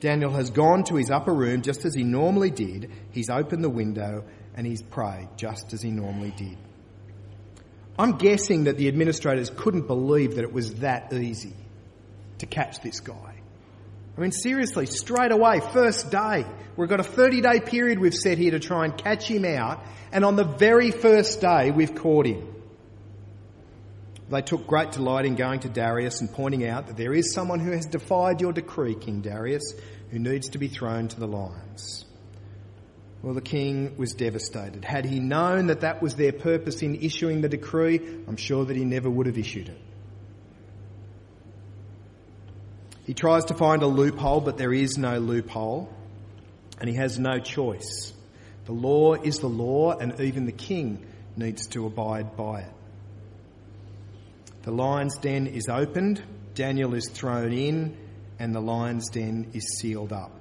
Daniel 0.00 0.32
has 0.32 0.50
gone 0.50 0.84
to 0.84 0.94
his 0.94 1.10
upper 1.10 1.34
room 1.34 1.62
just 1.62 1.84
as 1.84 1.94
he 1.94 2.04
normally 2.04 2.50
did. 2.50 2.90
He's 3.10 3.28
opened 3.28 3.64
the 3.64 3.70
window 3.70 4.24
and 4.54 4.66
he's 4.66 4.82
prayed 4.82 5.28
just 5.36 5.72
as 5.72 5.82
he 5.82 5.90
normally 5.90 6.30
did. 6.30 6.56
I'm 7.98 8.12
guessing 8.16 8.64
that 8.64 8.78
the 8.78 8.86
administrators 8.86 9.50
couldn't 9.50 9.88
believe 9.88 10.36
that 10.36 10.44
it 10.44 10.52
was 10.52 10.74
that 10.76 11.12
easy 11.12 11.54
to 12.38 12.46
catch 12.46 12.80
this 12.80 13.00
guy. 13.00 13.37
I 14.18 14.20
mean, 14.20 14.32
seriously, 14.32 14.86
straight 14.86 15.30
away, 15.30 15.60
first 15.60 16.10
day, 16.10 16.44
we've 16.76 16.88
got 16.88 16.98
a 16.98 17.04
30 17.04 17.40
day 17.40 17.60
period 17.60 18.00
we've 18.00 18.12
set 18.12 18.36
here 18.36 18.50
to 18.50 18.58
try 18.58 18.84
and 18.84 18.98
catch 18.98 19.30
him 19.30 19.44
out, 19.44 19.80
and 20.10 20.24
on 20.24 20.34
the 20.34 20.42
very 20.42 20.90
first 20.90 21.40
day, 21.40 21.70
we've 21.70 21.94
caught 21.94 22.26
him. 22.26 22.52
They 24.28 24.42
took 24.42 24.66
great 24.66 24.90
delight 24.90 25.24
in 25.24 25.36
going 25.36 25.60
to 25.60 25.68
Darius 25.68 26.20
and 26.20 26.32
pointing 26.32 26.66
out 26.66 26.88
that 26.88 26.96
there 26.96 27.14
is 27.14 27.32
someone 27.32 27.60
who 27.60 27.70
has 27.70 27.86
defied 27.86 28.40
your 28.40 28.52
decree, 28.52 28.96
King 28.96 29.20
Darius, 29.20 29.74
who 30.10 30.18
needs 30.18 30.48
to 30.48 30.58
be 30.58 30.66
thrown 30.66 31.06
to 31.06 31.20
the 31.20 31.28
lions. 31.28 32.04
Well, 33.22 33.34
the 33.34 33.40
king 33.40 33.96
was 33.98 34.14
devastated. 34.14 34.84
Had 34.84 35.04
he 35.04 35.20
known 35.20 35.68
that 35.68 35.82
that 35.82 36.02
was 36.02 36.16
their 36.16 36.32
purpose 36.32 36.82
in 36.82 36.96
issuing 36.96 37.40
the 37.40 37.48
decree, 37.48 38.00
I'm 38.26 38.36
sure 38.36 38.64
that 38.64 38.76
he 38.76 38.84
never 38.84 39.08
would 39.08 39.26
have 39.26 39.38
issued 39.38 39.68
it. 39.68 39.78
He 43.08 43.14
tries 43.14 43.46
to 43.46 43.54
find 43.54 43.82
a 43.82 43.86
loophole, 43.86 44.42
but 44.42 44.58
there 44.58 44.70
is 44.70 44.98
no 44.98 45.16
loophole, 45.16 45.88
and 46.78 46.90
he 46.90 46.96
has 46.96 47.18
no 47.18 47.38
choice. 47.38 48.12
The 48.66 48.74
law 48.74 49.14
is 49.14 49.38
the 49.38 49.48
law, 49.48 49.96
and 49.96 50.20
even 50.20 50.44
the 50.44 50.52
king 50.52 51.06
needs 51.34 51.68
to 51.68 51.86
abide 51.86 52.36
by 52.36 52.60
it. 52.60 52.72
The 54.60 54.72
lion's 54.72 55.16
den 55.16 55.46
is 55.46 55.68
opened, 55.70 56.22
Daniel 56.52 56.92
is 56.92 57.08
thrown 57.08 57.50
in, 57.50 57.96
and 58.38 58.54
the 58.54 58.60
lion's 58.60 59.08
den 59.08 59.52
is 59.54 59.78
sealed 59.80 60.12
up. 60.12 60.38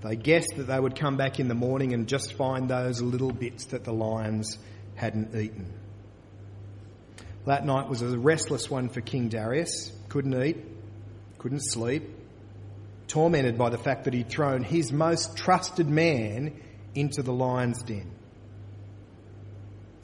They 0.00 0.16
guessed 0.16 0.54
that 0.56 0.68
they 0.68 0.80
would 0.80 0.98
come 0.98 1.18
back 1.18 1.38
in 1.38 1.48
the 1.48 1.54
morning 1.54 1.92
and 1.92 2.08
just 2.08 2.32
find 2.32 2.66
those 2.66 3.02
little 3.02 3.30
bits 3.30 3.66
that 3.66 3.84
the 3.84 3.92
lions 3.92 4.56
hadn't 4.94 5.34
eaten. 5.34 5.70
That 7.44 7.66
night 7.66 7.90
was 7.90 8.00
a 8.00 8.18
restless 8.18 8.70
one 8.70 8.88
for 8.88 9.02
King 9.02 9.28
Darius. 9.28 9.92
Couldn't 10.08 10.42
eat, 10.42 10.75
couldn't 11.38 11.60
sleep, 11.60 12.04
tormented 13.08 13.56
by 13.56 13.70
the 13.70 13.78
fact 13.78 14.04
that 14.04 14.14
he'd 14.14 14.28
thrown 14.28 14.62
his 14.62 14.92
most 14.92 15.36
trusted 15.36 15.88
man 15.88 16.60
into 16.94 17.22
the 17.22 17.32
lion's 17.32 17.82
den. 17.82 18.10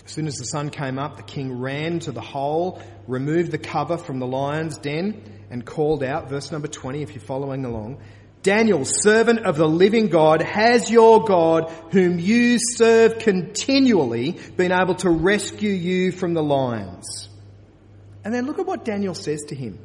As 0.05 0.13
soon 0.13 0.27
as 0.27 0.35
the 0.35 0.45
sun 0.45 0.71
came 0.71 0.99
up, 0.99 1.17
the 1.17 1.23
king 1.23 1.61
ran 1.61 2.01
to 2.01 2.13
the 2.13 2.21
hole, 2.21 2.83
removed 3.07 3.51
the 3.51 3.59
cover 3.59 3.97
from 3.97 4.19
the 4.19 4.27
lion's 4.27 4.79
den, 4.79 5.23
and 5.51 5.65
called 5.65 6.03
out, 6.03 6.29
verse 6.29 6.51
number 6.51 6.69
20, 6.69 7.03
if 7.03 7.15
you're 7.15 7.21
following 7.21 7.65
along, 7.65 8.03
Daniel, 8.43 8.85
servant 8.85 9.47
of 9.47 9.57
the 9.57 9.69
living 9.69 10.09
God, 10.09 10.43
has 10.43 10.91
your 10.91 11.25
God, 11.25 11.71
whom 11.93 12.19
you 12.19 12.59
serve 12.59 13.21
continually, 13.21 14.33
been 14.57 14.73
able 14.73 14.97
to 14.97 15.11
rescue 15.11 15.71
you 15.71 16.11
from 16.11 16.35
the 16.35 16.43
lions? 16.43 17.29
And 18.25 18.35
then 18.35 18.47
look 18.47 18.59
at 18.59 18.67
what 18.67 18.85
Daniel 18.85 19.15
says 19.15 19.45
to 19.49 19.55
him. 19.55 19.79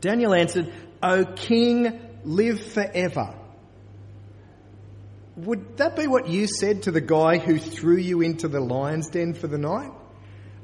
Daniel 0.00 0.34
answered, 0.34 0.72
O 1.02 1.24
king, 1.24 2.00
live 2.24 2.60
forever. 2.60 3.34
Would 5.36 5.76
that 5.76 5.96
be 5.96 6.06
what 6.06 6.28
you 6.28 6.46
said 6.48 6.82
to 6.84 6.90
the 6.90 7.00
guy 7.00 7.38
who 7.38 7.58
threw 7.58 7.96
you 7.96 8.22
into 8.22 8.48
the 8.48 8.60
lion's 8.60 9.08
den 9.08 9.34
for 9.34 9.46
the 9.46 9.58
night? 9.58 9.92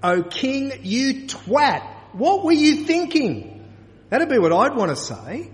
O 0.03 0.23
king, 0.23 0.73
you 0.83 1.27
twat. 1.27 1.83
What 2.13 2.45
were 2.45 2.53
you 2.53 2.85
thinking? 2.85 3.65
That'd 4.11 4.29
be 4.29 4.39
what 4.39 4.53
I'd 4.53 4.77
want 4.77 4.91
to 4.91 4.97
say. 4.97 5.51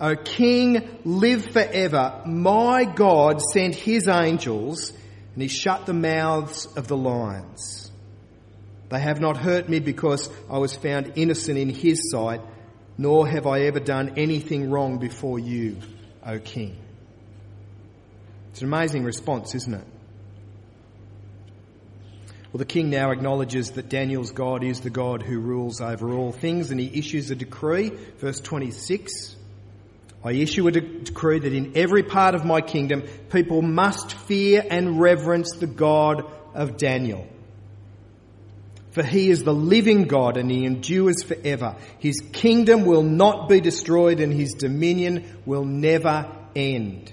O 0.00 0.14
king, 0.14 1.00
live 1.04 1.46
forever. 1.46 2.22
My 2.26 2.84
God 2.84 3.40
sent 3.40 3.74
his 3.74 4.08
angels 4.08 4.92
and 5.34 5.42
he 5.42 5.48
shut 5.48 5.86
the 5.86 5.94
mouths 5.94 6.66
of 6.76 6.86
the 6.86 6.96
lions. 6.96 7.90
They 8.88 9.00
have 9.00 9.20
not 9.20 9.36
hurt 9.36 9.68
me 9.68 9.80
because 9.80 10.30
I 10.50 10.58
was 10.58 10.76
found 10.76 11.14
innocent 11.16 11.58
in 11.58 11.70
his 11.70 12.10
sight, 12.10 12.40
nor 12.98 13.28
have 13.28 13.46
I 13.46 13.62
ever 13.62 13.80
done 13.80 14.14
anything 14.16 14.70
wrong 14.70 14.98
before 14.98 15.38
you, 15.38 15.76
O 16.24 16.38
king. 16.38 16.76
It's 18.50 18.62
an 18.62 18.68
amazing 18.68 19.04
response, 19.04 19.54
isn't 19.54 19.74
it? 19.74 19.84
Well, 22.52 22.58
the 22.58 22.64
king 22.64 22.88
now 22.88 23.10
acknowledges 23.10 23.72
that 23.72 23.90
Daniel's 23.90 24.30
God 24.30 24.64
is 24.64 24.80
the 24.80 24.88
God 24.88 25.20
who 25.20 25.38
rules 25.40 25.82
over 25.82 26.10
all 26.14 26.32
things, 26.32 26.70
and 26.70 26.80
he 26.80 26.98
issues 26.98 27.30
a 27.30 27.34
decree, 27.34 27.90
verse 28.18 28.40
26. 28.40 29.36
I 30.24 30.32
issue 30.32 30.66
a 30.66 30.70
de- 30.70 30.80
decree 30.80 31.38
that 31.40 31.52
in 31.52 31.76
every 31.76 32.02
part 32.02 32.34
of 32.34 32.46
my 32.46 32.62
kingdom, 32.62 33.02
people 33.30 33.60
must 33.60 34.12
fear 34.12 34.64
and 34.70 34.98
reverence 34.98 35.52
the 35.56 35.66
God 35.66 36.24
of 36.54 36.78
Daniel. 36.78 37.26
For 38.96 39.02
he 39.02 39.28
is 39.28 39.42
the 39.42 39.52
living 39.52 40.04
God 40.04 40.38
and 40.38 40.50
he 40.50 40.64
endures 40.64 41.22
forever. 41.22 41.76
His 41.98 42.18
kingdom 42.32 42.86
will 42.86 43.02
not 43.02 43.46
be 43.46 43.60
destroyed 43.60 44.20
and 44.20 44.32
his 44.32 44.54
dominion 44.54 45.42
will 45.44 45.66
never 45.66 46.34
end. 46.54 47.12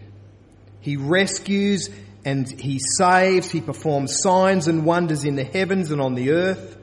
He 0.79 0.95
rescues 0.95 1.89
and 2.23 2.49
he 2.49 2.79
saves. 2.97 3.51
He 3.51 3.59
performs 3.59 4.21
signs 4.21 4.69
and 4.69 4.85
wonders 4.85 5.25
in 5.25 5.35
the 5.35 5.43
heavens 5.43 5.91
and 5.91 5.99
on 5.99 6.15
the 6.15 6.31
earth. 6.31 6.77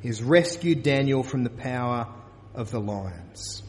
He 0.00 0.08
has 0.08 0.20
rescued 0.20 0.82
Daniel 0.82 1.22
from 1.22 1.44
the 1.44 1.50
power 1.50 2.08
of 2.52 2.72
the 2.72 2.80
lions. 2.80 3.62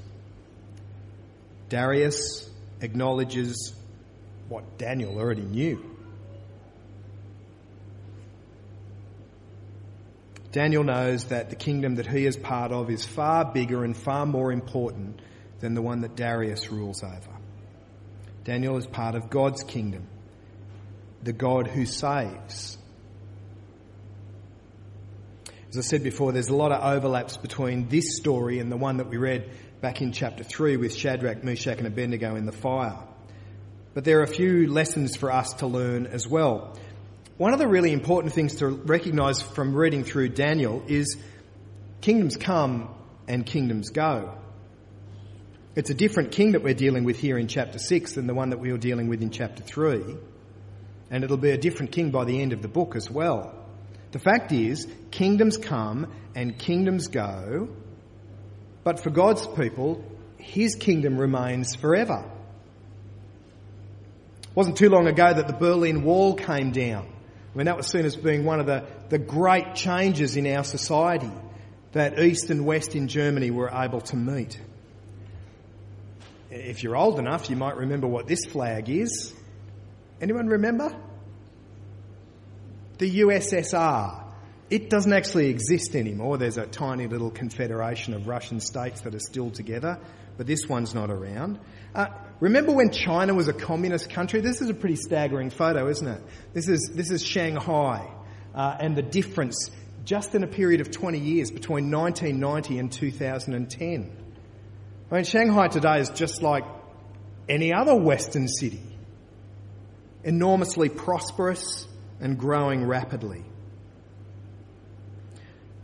Darius 1.69 2.49
acknowledges 2.81 3.75
what 4.49 4.79
Daniel 4.79 5.19
already 5.19 5.43
knew. 5.43 5.92
Daniel 10.53 10.83
knows 10.83 11.25
that 11.25 11.49
the 11.49 11.55
kingdom 11.55 11.95
that 11.95 12.05
he 12.05 12.27
is 12.27 12.37
part 12.37 12.71
of 12.71 12.91
is 12.91 13.03
far 13.03 13.43
bigger 13.51 13.83
and 13.83 13.97
far 13.97 14.23
more 14.27 14.51
important 14.51 15.19
than 15.59 15.73
the 15.73 15.81
one 15.81 16.01
that 16.01 16.15
Darius 16.15 16.71
rules 16.71 17.03
over. 17.03 17.39
Daniel 18.43 18.77
is 18.77 18.85
part 18.85 19.15
of 19.15 19.31
God's 19.31 19.63
kingdom, 19.63 20.07
the 21.23 21.33
God 21.33 21.65
who 21.65 21.87
saves. 21.87 22.77
As 25.69 25.77
I 25.79 25.81
said 25.81 26.03
before, 26.03 26.31
there's 26.31 26.49
a 26.49 26.55
lot 26.55 26.71
of 26.71 26.83
overlaps 26.83 27.35
between 27.35 27.89
this 27.89 28.15
story 28.15 28.59
and 28.59 28.71
the 28.71 28.77
one 28.77 28.97
that 28.97 29.09
we 29.09 29.17
read 29.17 29.49
back 29.81 30.03
in 30.03 30.11
chapter 30.11 30.43
3 30.43 30.77
with 30.77 30.93
Shadrach, 30.93 31.43
Meshach, 31.43 31.79
and 31.79 31.87
Abednego 31.87 32.35
in 32.35 32.45
the 32.45 32.51
fire. 32.51 32.99
But 33.95 34.03
there 34.03 34.19
are 34.19 34.23
a 34.23 34.27
few 34.27 34.71
lessons 34.71 35.15
for 35.15 35.31
us 35.31 35.53
to 35.55 35.67
learn 35.67 36.05
as 36.05 36.27
well. 36.27 36.77
One 37.37 37.51
of 37.51 37.59
the 37.59 37.67
really 37.67 37.91
important 37.91 38.33
things 38.33 38.55
to 38.57 38.67
recognize 38.67 39.41
from 39.41 39.75
reading 39.75 40.03
through 40.03 40.29
Daniel 40.29 40.83
is 40.87 41.17
kingdoms 41.99 42.37
come 42.37 42.93
and 43.27 43.43
kingdoms 43.43 43.89
go. 43.89 44.37
It's 45.75 45.89
a 45.89 45.95
different 45.95 46.31
king 46.31 46.51
that 46.51 46.61
we're 46.61 46.75
dealing 46.75 47.03
with 47.03 47.17
here 47.17 47.39
in 47.39 47.47
chapter 47.47 47.79
6 47.79 48.13
than 48.13 48.27
the 48.27 48.35
one 48.35 48.51
that 48.51 48.59
we 48.59 48.71
were 48.71 48.77
dealing 48.77 49.07
with 49.07 49.23
in 49.23 49.31
chapter 49.31 49.63
3. 49.63 50.15
And 51.09 51.23
it'll 51.23 51.37
be 51.37 51.49
a 51.49 51.57
different 51.57 51.91
king 51.91 52.11
by 52.11 52.25
the 52.25 52.39
end 52.39 52.53
of 52.53 52.61
the 52.61 52.67
book 52.67 52.95
as 52.95 53.09
well. 53.09 53.55
The 54.11 54.19
fact 54.19 54.51
is, 54.51 54.87
kingdoms 55.09 55.57
come 55.57 56.13
and 56.35 56.59
kingdoms 56.59 57.07
go, 57.07 57.67
but 58.83 58.99
for 58.99 59.09
God's 59.09 59.47
people, 59.47 60.03
his 60.37 60.75
kingdom 60.75 61.17
remains 61.17 61.73
forever. 61.73 62.29
It 64.43 64.55
wasn't 64.55 64.77
too 64.77 64.89
long 64.89 65.07
ago 65.07 65.33
that 65.33 65.47
the 65.47 65.53
Berlin 65.53 66.03
Wall 66.03 66.35
came 66.35 66.71
down. 66.71 67.12
I 67.53 67.57
mean, 67.57 67.65
that 67.65 67.77
was 67.77 67.87
seen 67.87 68.05
as 68.05 68.15
being 68.15 68.45
one 68.45 68.59
of 68.59 68.65
the, 68.65 68.83
the 69.09 69.19
great 69.19 69.75
changes 69.75 70.35
in 70.35 70.47
our 70.47 70.63
society 70.63 71.31
that 71.91 72.19
East 72.19 72.49
and 72.49 72.65
West 72.65 72.95
in 72.95 73.07
Germany 73.07 73.51
were 73.51 73.69
able 73.71 74.01
to 74.01 74.15
meet. 74.15 74.59
If 76.49 76.81
you're 76.81 76.95
old 76.95 77.19
enough, 77.19 77.49
you 77.49 77.55
might 77.55 77.77
remember 77.77 78.07
what 78.07 78.27
this 78.27 78.45
flag 78.45 78.89
is. 78.89 79.33
Anyone 80.19 80.47
remember? 80.47 80.95
The 82.97 83.21
USSR. 83.21 84.22
It 84.73 84.89
doesn't 84.89 85.13
actually 85.13 85.49
exist 85.51 85.95
anymore. 85.95 86.39
There's 86.39 86.57
a 86.57 86.65
tiny 86.65 87.05
little 87.05 87.29
confederation 87.29 88.15
of 88.15 88.27
Russian 88.27 88.59
states 88.59 89.01
that 89.01 89.13
are 89.13 89.19
still 89.19 89.51
together, 89.51 89.99
but 90.35 90.47
this 90.47 90.67
one's 90.67 90.95
not 90.95 91.11
around. 91.11 91.59
Uh, 91.93 92.07
remember 92.39 92.71
when 92.71 92.89
China 92.89 93.35
was 93.35 93.47
a 93.47 93.53
communist 93.53 94.09
country? 94.09 94.41
This 94.41 94.61
is 94.61 94.71
a 94.71 94.73
pretty 94.73 94.95
staggering 94.95 95.51
photo, 95.51 95.89
isn't 95.89 96.07
it? 96.07 96.23
This 96.53 96.67
is, 96.69 96.89
this 96.91 97.11
is 97.11 97.23
Shanghai, 97.23 98.11
uh, 98.55 98.77
and 98.79 98.95
the 98.95 99.03
difference 99.03 99.69
just 100.05 100.33
in 100.33 100.43
a 100.43 100.47
period 100.47 100.81
of 100.81 100.89
20 100.89 101.19
years 101.19 101.51
between 101.51 101.91
1990 101.91 102.79
and 102.79 102.91
2010. 102.91 104.17
I 105.11 105.13
mean, 105.13 105.23
Shanghai 105.23 105.67
today 105.67 105.99
is 105.99 106.09
just 106.09 106.41
like 106.41 106.63
any 107.47 107.71
other 107.75 107.95
Western 107.95 108.47
city, 108.47 108.81
enormously 110.23 110.89
prosperous 110.89 111.87
and 112.19 112.39
growing 112.39 112.87
rapidly. 112.87 113.45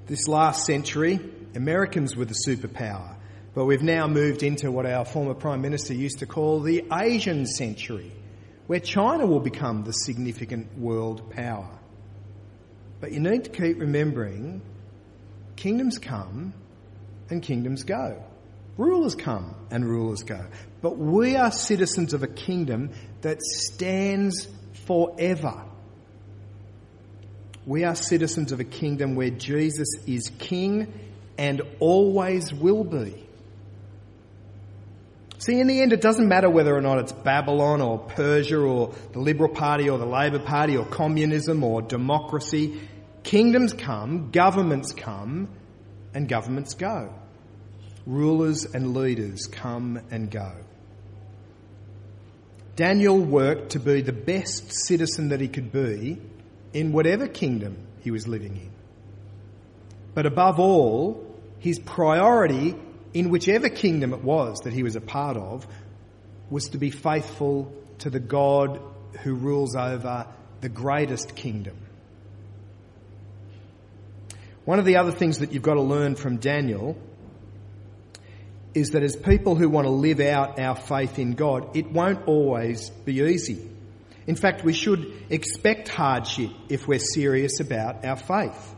This 0.10 0.28
last 0.28 0.66
century, 0.66 1.20
Americans 1.54 2.16
were 2.16 2.26
the 2.26 2.34
superpower, 2.48 3.16
but 3.54 3.66
we've 3.66 3.84
now 3.84 4.08
moved 4.08 4.42
into 4.42 4.72
what 4.72 4.88
our 4.88 5.06
former 5.06 5.36
Prime 5.36 5.62
Minister 5.62 5.94
used 5.94 6.18
to 6.20 6.26
call 6.26 6.62
the 6.62 6.84
Asian 6.92 7.46
century, 7.46 8.12
where 8.66 8.80
China 8.80 9.28
will 9.28 9.40
become 9.40 9.84
the 9.84 9.92
significant 9.92 10.76
world 10.80 11.30
power. 11.30 11.70
But 13.00 13.12
you 13.12 13.20
need 13.20 13.44
to 13.44 13.52
keep 13.52 13.80
remembering 13.80 14.64
kingdoms 15.56 16.00
come 16.00 16.56
and 17.30 17.44
kingdoms 17.44 17.84
go. 17.84 18.24
Rulers 18.78 19.14
come 19.14 19.54
and 19.70 19.86
rulers 19.86 20.24
go. 20.24 20.44
But 20.82 20.98
we 20.98 21.36
are 21.36 21.52
citizens 21.52 22.16
of 22.16 22.24
a 22.24 22.28
kingdom 22.28 22.94
that 23.22 23.44
stands 23.44 24.48
forever. 24.88 25.69
We 27.70 27.84
are 27.84 27.94
citizens 27.94 28.52
of 28.52 28.60
a 28.60 28.64
kingdom 28.64 29.14
where 29.14 29.30
Jesus 29.30 29.90
is 30.08 30.32
king 30.40 30.92
and 31.38 31.62
always 31.80 32.52
will 32.52 32.84
be. 32.84 33.28
See, 35.38 35.60
in 35.60 35.68
the 35.68 35.80
end, 35.80 35.94
it 35.94 36.02
doesn't 36.02 36.28
matter 36.28 36.50
whether 36.50 36.76
or 36.76 36.82
not 36.82 36.98
it's 36.98 37.12
Babylon 37.12 37.80
or 37.80 38.00
Persia 38.00 38.58
or 38.58 38.96
the 39.12 39.20
Liberal 39.20 39.54
Party 39.54 39.88
or 39.88 40.00
the 40.00 40.08
Labor 40.08 40.40
Party 40.40 40.78
or 40.78 40.84
communism 40.84 41.64
or 41.64 41.84
democracy. 41.84 42.82
Kingdoms 43.22 43.74
come, 43.74 44.32
governments 44.32 44.92
come, 44.92 45.48
and 46.16 46.28
governments 46.28 46.74
go. 46.74 47.14
Rulers 48.08 48.66
and 48.66 48.96
leaders 48.96 49.46
come 49.46 50.02
and 50.10 50.32
go. 50.32 50.54
Daniel 52.76 53.20
worked 53.20 53.74
to 53.74 53.80
be 53.80 54.02
the 54.02 54.12
best 54.12 54.72
citizen 54.88 55.30
that 55.30 55.40
he 55.40 55.48
could 55.48 55.72
be 55.72 56.20
in 56.74 56.92
whatever 56.92 57.28
kingdom 57.28 57.78
he 58.02 58.12
was 58.12 58.28
living 58.28 58.56
in. 58.56 58.72
But 60.14 60.26
above 60.26 60.60
all, 60.60 61.26
his 61.60 61.80
priority 61.80 62.76
in 63.14 63.30
whichever 63.30 63.70
kingdom 63.70 64.14
it 64.14 64.24
was 64.24 64.60
that 64.62 64.74
he 64.74 64.84
was 64.84 64.96
a 64.96 65.02
part 65.02 65.38
of, 65.38 65.68
was 66.50 66.70
to 66.70 66.78
be 66.78 66.90
faithful 66.90 67.74
to 68.00 68.10
the 68.10 68.20
God 68.20 68.82
who 69.24 69.36
rules 69.36 69.76
over 69.76 70.28
the 70.62 70.70
greatest 70.70 71.36
kingdom. 71.36 71.78
One 74.66 74.80
of 74.80 74.86
the 74.86 74.98
other 74.98 75.12
things 75.12 75.40
that 75.40 75.52
you've 75.52 75.64
got 75.64 75.76
to 75.76 75.82
learn 75.82 76.16
from 76.16 76.38
Daniel 76.38 76.98
is 78.74 78.92
that 78.92 79.02
as 79.02 79.16
people 79.16 79.56
who 79.56 79.68
want 79.68 79.86
to 79.86 79.92
live 79.92 80.20
out 80.20 80.60
our 80.60 80.76
faith 80.76 81.18
in 81.18 81.34
God, 81.34 81.76
it 81.76 81.92
won't 81.92 82.28
always 82.28 82.90
be 82.90 83.20
easy. 83.20 83.68
In 84.30 84.36
fact, 84.36 84.64
we 84.64 84.74
should 84.74 85.12
expect 85.32 85.88
hardship 85.88 86.52
if 86.70 86.88
we're 86.88 87.00
serious 87.00 87.60
about 87.60 88.06
our 88.06 88.16
faith. 88.16 88.76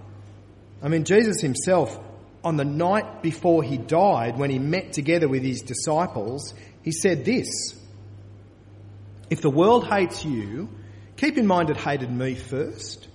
I 0.82 0.88
mean, 0.88 1.04
Jesus 1.04 1.42
himself 1.42 2.00
on 2.42 2.56
the 2.56 2.64
night 2.64 3.22
before 3.22 3.62
he 3.62 3.78
died, 3.78 4.38
when 4.38 4.50
he 4.50 4.60
met 4.60 4.94
together 4.94 5.28
with 5.28 5.44
his 5.44 5.62
disciples, 5.62 6.54
he 6.84 6.94
said 6.94 7.26
this 7.26 7.50
If 9.30 9.42
the 9.42 9.50
world 9.50 9.86
hates 9.86 10.24
you, 10.24 10.70
keep 11.18 11.38
in 11.38 11.48
mind 11.48 11.70
it 11.70 11.76
hated 11.76 12.10
me 12.10 12.36
first. 12.36 13.10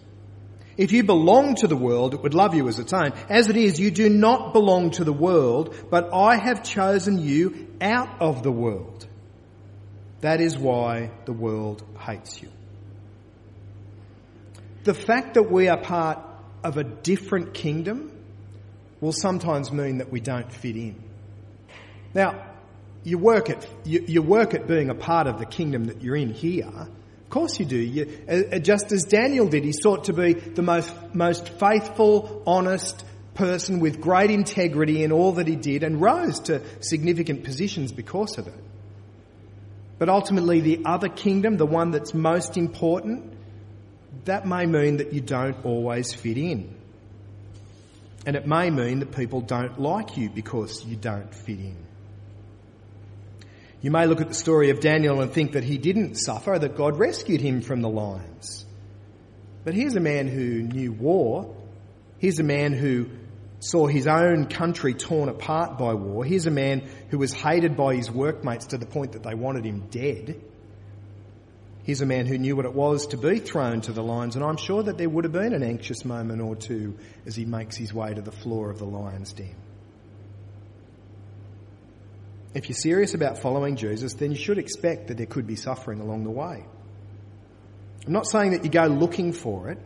If 0.76 0.92
you 0.92 1.04
belong 1.04 1.54
to 1.54 1.66
the 1.66 1.74
world, 1.74 2.12
it 2.12 2.22
would 2.22 2.34
love 2.34 2.54
you 2.54 2.68
as 2.68 2.78
its 2.78 2.92
own. 2.92 3.14
As 3.30 3.48
it 3.48 3.56
is, 3.56 3.80
you 3.80 3.90
do 3.90 4.10
not 4.10 4.52
belong 4.52 4.90
to 4.90 5.04
the 5.04 5.10
world, 5.10 5.74
but 5.88 6.12
I 6.12 6.36
have 6.36 6.62
chosen 6.62 7.18
you 7.18 7.68
out 7.80 8.20
of 8.20 8.42
the 8.42 8.52
world. 8.52 9.06
That 10.20 10.40
is 10.40 10.56
why 10.56 11.10
the 11.24 11.32
world 11.32 11.82
hates 11.98 12.40
you. 12.42 12.48
The 14.84 14.94
fact 14.94 15.34
that 15.34 15.50
we 15.50 15.68
are 15.68 15.80
part 15.80 16.20
of 16.62 16.76
a 16.76 16.84
different 16.84 17.54
kingdom 17.54 18.12
will 19.00 19.12
sometimes 19.12 19.70
mean 19.72 19.98
that 19.98 20.10
we 20.10 20.20
don't 20.20 20.52
fit 20.52 20.76
in. 20.76 21.02
Now, 22.14 22.46
you 23.04 23.18
work 23.18 23.50
at, 23.50 23.66
you, 23.84 24.04
you 24.06 24.22
work 24.22 24.54
at 24.54 24.66
being 24.66 24.90
a 24.90 24.94
part 24.94 25.26
of 25.26 25.38
the 25.38 25.46
kingdom 25.46 25.86
that 25.86 26.02
you're 26.02 26.16
in 26.16 26.32
here. 26.32 26.66
Of 26.66 27.30
course 27.30 27.58
you 27.60 27.66
do. 27.66 27.76
You, 27.76 28.20
uh, 28.28 28.58
just 28.58 28.92
as 28.92 29.04
Daniel 29.04 29.48
did, 29.48 29.64
he 29.64 29.72
sought 29.72 30.04
to 30.04 30.12
be 30.12 30.32
the 30.32 30.62
most, 30.62 30.92
most 31.12 31.48
faithful, 31.48 32.42
honest 32.46 33.04
person 33.34 33.80
with 33.80 34.00
great 34.00 34.30
integrity 34.30 35.04
in 35.04 35.12
all 35.12 35.32
that 35.32 35.46
he 35.46 35.56
did 35.56 35.82
and 35.82 36.00
rose 36.00 36.40
to 36.40 36.62
significant 36.80 37.44
positions 37.44 37.92
because 37.92 38.38
of 38.38 38.46
it. 38.46 38.54
But 39.98 40.08
ultimately, 40.08 40.60
the 40.60 40.82
other 40.84 41.08
kingdom, 41.08 41.56
the 41.56 41.66
one 41.66 41.90
that's 41.90 42.12
most 42.12 42.56
important, 42.56 43.32
that 44.24 44.46
may 44.46 44.66
mean 44.66 44.98
that 44.98 45.12
you 45.12 45.20
don't 45.20 45.64
always 45.64 46.12
fit 46.12 46.36
in. 46.36 46.74
And 48.26 48.36
it 48.36 48.46
may 48.46 48.70
mean 48.70 49.00
that 49.00 49.12
people 49.12 49.40
don't 49.40 49.80
like 49.80 50.16
you 50.16 50.28
because 50.28 50.84
you 50.84 50.96
don't 50.96 51.32
fit 51.34 51.60
in. 51.60 51.76
You 53.80 53.90
may 53.90 54.06
look 54.06 54.20
at 54.20 54.28
the 54.28 54.34
story 54.34 54.70
of 54.70 54.80
Daniel 54.80 55.20
and 55.20 55.32
think 55.32 55.52
that 55.52 55.62
he 55.62 55.78
didn't 55.78 56.16
suffer, 56.16 56.58
that 56.58 56.76
God 56.76 56.98
rescued 56.98 57.40
him 57.40 57.60
from 57.60 57.82
the 57.82 57.88
lions. 57.88 58.66
But 59.64 59.74
here's 59.74 59.96
a 59.96 60.00
man 60.00 60.28
who 60.28 60.62
knew 60.62 60.92
war. 60.92 61.54
Here's 62.18 62.38
a 62.38 62.44
man 62.44 62.72
who 62.72 63.08
saw 63.70 63.86
his 63.86 64.06
own 64.06 64.46
country 64.46 64.94
torn 64.94 65.28
apart 65.28 65.78
by 65.78 65.94
war. 65.94 66.24
Here's 66.24 66.46
a 66.46 66.50
man 66.50 66.88
who 67.10 67.18
was 67.18 67.32
hated 67.32 67.76
by 67.76 67.94
his 67.94 68.10
workmates 68.10 68.66
to 68.66 68.78
the 68.78 68.86
point 68.86 69.12
that 69.12 69.22
they 69.22 69.34
wanted 69.34 69.64
him 69.64 69.88
dead. 69.90 70.42
He's 71.82 72.00
a 72.00 72.06
man 72.06 72.26
who 72.26 72.36
knew 72.36 72.56
what 72.56 72.64
it 72.64 72.74
was 72.74 73.06
to 73.08 73.16
be 73.16 73.38
thrown 73.38 73.80
to 73.82 73.92
the 73.92 74.02
lions, 74.02 74.34
and 74.34 74.44
I'm 74.44 74.56
sure 74.56 74.82
that 74.82 74.98
there 74.98 75.08
would 75.08 75.24
have 75.24 75.32
been 75.32 75.54
an 75.54 75.62
anxious 75.62 76.04
moment 76.04 76.42
or 76.42 76.56
two 76.56 76.98
as 77.26 77.36
he 77.36 77.44
makes 77.44 77.76
his 77.76 77.94
way 77.94 78.12
to 78.12 78.20
the 78.20 78.32
floor 78.32 78.70
of 78.70 78.78
the 78.78 78.84
lion's 78.84 79.32
den. 79.32 79.54
If 82.54 82.68
you're 82.68 82.76
serious 82.76 83.14
about 83.14 83.38
following 83.38 83.76
Jesus, 83.76 84.14
then 84.14 84.32
you 84.32 84.36
should 84.36 84.58
expect 84.58 85.08
that 85.08 85.16
there 85.16 85.26
could 85.26 85.46
be 85.46 85.56
suffering 85.56 86.00
along 86.00 86.24
the 86.24 86.30
way. 86.30 86.64
I'm 88.06 88.12
not 88.12 88.26
saying 88.26 88.52
that 88.52 88.64
you 88.64 88.70
go 88.70 88.86
looking 88.86 89.32
for 89.32 89.68
it, 89.70 89.78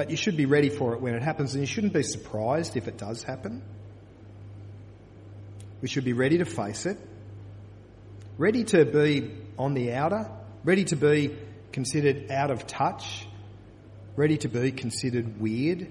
but 0.00 0.08
you 0.08 0.16
should 0.16 0.34
be 0.38 0.46
ready 0.46 0.70
for 0.70 0.94
it 0.94 1.02
when 1.02 1.14
it 1.14 1.22
happens, 1.22 1.52
and 1.52 1.60
you 1.60 1.66
shouldn't 1.66 1.92
be 1.92 2.02
surprised 2.02 2.74
if 2.74 2.88
it 2.88 2.96
does 2.96 3.22
happen. 3.22 3.62
We 5.82 5.88
should 5.88 6.06
be 6.06 6.14
ready 6.14 6.38
to 6.38 6.46
face 6.46 6.86
it, 6.86 6.96
ready 8.38 8.64
to 8.64 8.86
be 8.86 9.30
on 9.58 9.74
the 9.74 9.92
outer, 9.92 10.30
ready 10.64 10.84
to 10.84 10.96
be 10.96 11.36
considered 11.72 12.30
out 12.30 12.50
of 12.50 12.66
touch, 12.66 13.26
ready 14.16 14.38
to 14.38 14.48
be 14.48 14.72
considered 14.72 15.38
weird, 15.38 15.86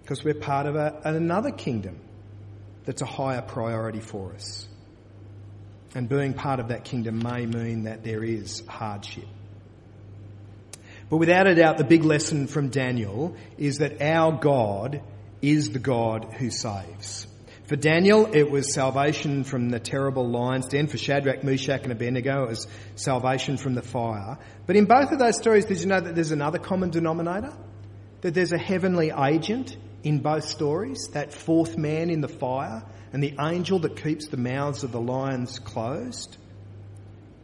because 0.00 0.24
we're 0.24 0.32
part 0.32 0.64
of 0.64 0.74
a, 0.74 1.02
another 1.04 1.50
kingdom 1.50 2.00
that's 2.86 3.02
a 3.02 3.06
higher 3.06 3.42
priority 3.42 4.00
for 4.00 4.32
us. 4.32 4.66
And 5.94 6.08
being 6.08 6.32
part 6.32 6.60
of 6.60 6.68
that 6.68 6.84
kingdom 6.84 7.18
may 7.18 7.44
mean 7.44 7.82
that 7.82 8.04
there 8.04 8.24
is 8.24 8.62
hardship. 8.66 9.26
But 11.08 11.18
without 11.18 11.46
a 11.46 11.54
doubt, 11.54 11.78
the 11.78 11.84
big 11.84 12.04
lesson 12.04 12.46
from 12.48 12.68
Daniel 12.68 13.36
is 13.58 13.78
that 13.78 14.02
our 14.02 14.32
God 14.32 15.02
is 15.40 15.70
the 15.70 15.78
God 15.78 16.34
who 16.38 16.50
saves. 16.50 17.26
For 17.66 17.76
Daniel, 17.76 18.30
it 18.32 18.48
was 18.48 18.72
salvation 18.72 19.42
from 19.42 19.70
the 19.70 19.80
terrible 19.80 20.28
lion's 20.28 20.66
den. 20.66 20.86
For 20.86 20.98
Shadrach, 20.98 21.42
Meshach, 21.42 21.82
and 21.82 21.92
Abednego, 21.92 22.44
it 22.44 22.48
was 22.50 22.66
salvation 22.94 23.56
from 23.56 23.74
the 23.74 23.82
fire. 23.82 24.38
But 24.66 24.76
in 24.76 24.84
both 24.84 25.10
of 25.10 25.18
those 25.18 25.36
stories, 25.36 25.64
did 25.64 25.80
you 25.80 25.86
know 25.86 26.00
that 26.00 26.14
there's 26.14 26.30
another 26.30 26.58
common 26.58 26.90
denominator? 26.90 27.52
That 28.20 28.34
there's 28.34 28.52
a 28.52 28.58
heavenly 28.58 29.10
agent 29.10 29.76
in 30.04 30.20
both 30.20 30.44
stories, 30.44 31.08
that 31.12 31.32
fourth 31.32 31.76
man 31.76 32.10
in 32.10 32.20
the 32.20 32.28
fire, 32.28 32.84
and 33.12 33.20
the 33.20 33.34
angel 33.40 33.80
that 33.80 34.00
keeps 34.00 34.28
the 34.28 34.36
mouths 34.36 34.84
of 34.84 34.92
the 34.92 35.00
lions 35.00 35.58
closed. 35.58 36.36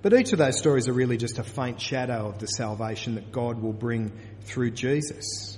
But 0.03 0.13
each 0.13 0.33
of 0.33 0.39
those 0.39 0.59
stories 0.59 0.89
are 0.89 0.93
really 0.93 1.17
just 1.17 1.39
a 1.39 1.45
faint 1.45 1.81
shadow 1.81 2.27
of 2.27 2.41
the 2.41 2.47
salvation 2.47 3.15
that 3.15 3.31
God 3.31 3.63
will 3.63 3.73
bring 3.73 4.13
through 4.43 4.73
Jesus. 4.73 5.57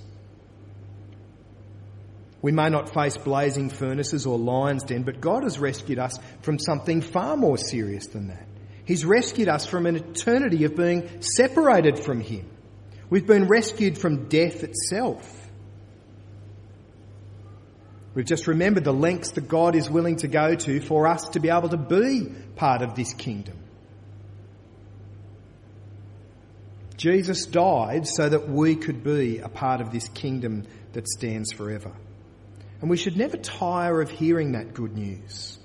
We 2.42 2.52
may 2.52 2.68
not 2.68 2.92
face 2.92 3.16
blazing 3.16 3.70
furnaces 3.70 4.26
or 4.26 4.37
lion's 4.37 4.83
den, 4.83 5.02
but 5.02 5.18
God 5.18 5.44
has 5.44 5.59
rescued 5.59 5.98
us 5.98 6.18
from 6.42 6.59
something 6.59 7.00
far 7.00 7.38
more 7.38 7.57
serious 7.57 8.07
than 8.09 8.28
that. 8.28 8.46
He's 8.85 9.07
rescued 9.07 9.48
us 9.48 9.64
from 9.64 9.87
an 9.87 9.96
eternity 9.96 10.64
of 10.64 10.76
being 10.76 11.22
separated 11.22 11.98
from 11.98 12.20
Him. 12.20 12.50
We've 13.09 13.26
been 13.26 13.48
rescued 13.48 13.96
from 13.96 14.28
death 14.28 14.62
itself. 14.62 15.40
We've 18.12 18.26
just 18.26 18.46
remembered 18.46 18.85
the 18.85 18.92
lengths 18.92 19.33
that 19.33 19.48
God 19.48 19.74
is 19.74 19.88
willing 19.88 20.16
to 20.16 20.28
go 20.28 20.54
to 20.54 20.80
for 20.80 21.07
us 21.07 21.30
to 21.30 21.40
be 21.40 21.48
able 21.48 21.70
to 21.70 21.78
be 21.78 22.30
part 22.57 22.83
of 22.83 22.94
this 22.94 23.14
kingdom. 23.14 23.63
Jesus 26.96 27.46
died 27.46 28.07
so 28.07 28.28
that 28.28 28.48
we 28.48 28.76
could 28.76 29.02
be 29.02 29.38
a 29.38 29.48
part 29.48 29.80
of 29.80 29.90
this 29.90 30.09
kingdom 30.09 30.66
that 30.92 31.09
stands 31.09 31.52
forever. 31.52 31.92
And 32.80 32.90
we 32.90 32.96
should 32.96 33.16
never 33.16 33.37
tire 33.37 34.00
of 34.00 34.11
hearing 34.11 34.52
that 34.52 34.74
good 34.74 34.96
news. 34.96 35.59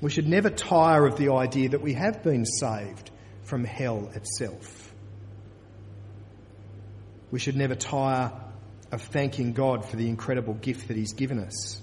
We 0.00 0.10
should 0.10 0.28
never 0.28 0.50
tire 0.50 1.06
of 1.06 1.16
the 1.16 1.32
idea 1.32 1.70
that 1.70 1.82
we 1.82 1.94
have 1.94 2.22
been 2.22 2.44
saved 2.44 3.10
from 3.42 3.64
hell 3.64 4.10
itself. 4.14 4.92
We 7.30 7.38
should 7.38 7.56
never 7.56 7.74
tire 7.74 8.32
of 8.90 9.02
thanking 9.02 9.52
God 9.52 9.84
for 9.84 9.96
the 9.96 10.08
incredible 10.08 10.54
gift 10.54 10.88
that 10.88 10.96
He's 10.96 11.14
given 11.14 11.38
us. 11.38 11.80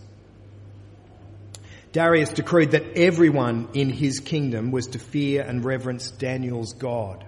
Darius 1.91 2.29
decreed 2.29 2.71
that 2.71 2.97
everyone 2.97 3.69
in 3.73 3.89
his 3.89 4.19
kingdom 4.19 4.69
was 4.69 4.87
to 4.87 4.99
fear 4.99 5.41
and 5.41 5.65
reverence 5.65 6.11
Daniel's 6.11 6.73
God. 6.73 7.25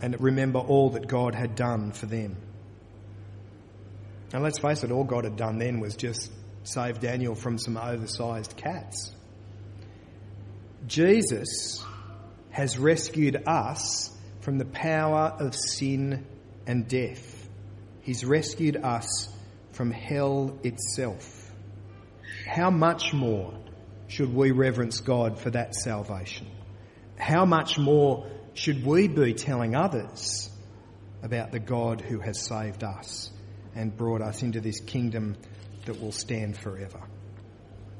And 0.00 0.20
remember 0.20 0.58
all 0.58 0.90
that 0.90 1.08
God 1.08 1.34
had 1.34 1.54
done 1.54 1.92
for 1.92 2.06
them. 2.06 2.36
And 4.32 4.42
let's 4.42 4.58
face 4.58 4.84
it, 4.84 4.90
all 4.90 5.04
God 5.04 5.24
had 5.24 5.36
done 5.36 5.58
then 5.58 5.80
was 5.80 5.96
just 5.96 6.30
save 6.62 7.00
Daniel 7.00 7.34
from 7.34 7.58
some 7.58 7.76
oversized 7.76 8.56
cats. 8.56 9.12
Jesus 10.86 11.84
has 12.50 12.78
rescued 12.78 13.42
us 13.46 14.10
from 14.40 14.58
the 14.58 14.64
power 14.64 15.34
of 15.38 15.54
sin 15.54 16.26
and 16.66 16.88
death. 16.88 17.48
He's 18.02 18.24
rescued 18.24 18.76
us 18.76 19.28
from 19.72 19.90
hell 19.90 20.58
itself. 20.62 21.52
How 22.46 22.70
much 22.70 23.12
more 23.12 23.54
should 24.08 24.34
we 24.34 24.50
reverence 24.50 25.00
God 25.00 25.38
for 25.38 25.50
that 25.50 25.74
salvation? 25.74 26.46
How 27.18 27.44
much 27.44 27.78
more 27.78 28.26
should 28.58 28.84
we 28.84 29.06
be 29.06 29.34
telling 29.34 29.76
others 29.76 30.50
about 31.22 31.52
the 31.52 31.60
God 31.60 32.00
who 32.00 32.18
has 32.18 32.40
saved 32.40 32.82
us 32.82 33.30
and 33.76 33.96
brought 33.96 34.20
us 34.20 34.42
into 34.42 34.60
this 34.60 34.80
kingdom 34.80 35.36
that 35.86 36.00
will 36.00 36.10
stand 36.10 36.58
forever? 36.58 37.00